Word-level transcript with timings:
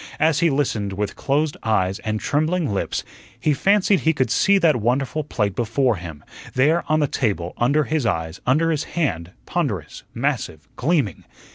As 0.19 0.39
he 0.39 0.49
listened, 0.49 0.93
with 0.93 1.15
closed 1.15 1.57
eyes 1.61 1.99
and 1.99 2.19
trembling 2.19 2.67
lips, 2.73 3.03
he 3.39 3.53
fancied 3.53 3.99
he 3.99 4.13
could 4.13 4.31
see 4.31 4.57
that 4.57 4.77
wonderful 4.77 5.23
plate 5.23 5.55
before 5.55 5.97
him, 5.97 6.23
there 6.55 6.83
on 6.91 7.01
the 7.01 7.07
table, 7.07 7.53
under 7.57 7.83
his 7.83 8.03
eyes, 8.03 8.41
under 8.47 8.71
his 8.71 8.83
hand, 8.97 9.29
ponderous, 9.45 10.01
massive, 10.15 10.67
gleaming. 10.75 11.23